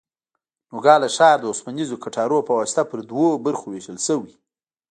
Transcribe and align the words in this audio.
نوګالس 0.71 1.13
ښار 1.17 1.37
د 1.41 1.45
اوسپنیزو 1.51 2.01
کټارو 2.03 2.39
په 2.47 2.53
واسطه 2.59 2.81
پر 2.89 2.99
دوو 3.09 3.27
برخو 3.45 3.65
وېشل 3.69 3.97
شوی. 4.07 4.33